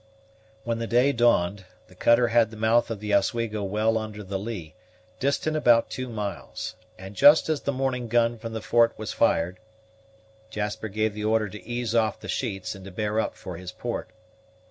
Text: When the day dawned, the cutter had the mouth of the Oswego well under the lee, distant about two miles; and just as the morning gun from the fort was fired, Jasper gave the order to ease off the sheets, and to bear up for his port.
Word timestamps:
When 0.63 0.79
the 0.79 0.87
day 0.87 1.11
dawned, 1.11 1.65
the 1.85 1.93
cutter 1.93 2.29
had 2.29 2.49
the 2.49 2.57
mouth 2.57 2.89
of 2.89 2.99
the 2.99 3.13
Oswego 3.13 3.61
well 3.61 3.99
under 3.99 4.23
the 4.23 4.39
lee, 4.39 4.73
distant 5.19 5.55
about 5.55 5.91
two 5.91 6.09
miles; 6.09 6.73
and 6.97 7.13
just 7.15 7.49
as 7.49 7.61
the 7.61 7.71
morning 7.71 8.07
gun 8.07 8.39
from 8.39 8.53
the 8.53 8.63
fort 8.63 8.95
was 8.97 9.13
fired, 9.13 9.59
Jasper 10.49 10.87
gave 10.87 11.13
the 11.13 11.25
order 11.25 11.49
to 11.49 11.63
ease 11.63 11.93
off 11.93 12.19
the 12.19 12.27
sheets, 12.27 12.73
and 12.73 12.83
to 12.85 12.89
bear 12.91 13.19
up 13.19 13.35
for 13.35 13.57
his 13.57 13.71
port. 13.71 14.09